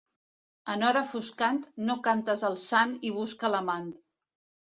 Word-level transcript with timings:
En 0.75 0.85
hora 0.87 1.03
foscant, 1.09 1.59
no 1.89 1.95
cantes 2.09 2.43
al 2.51 2.57
sant 2.63 2.97
i 3.09 3.13
busca 3.21 3.53
l'amant. 3.57 3.87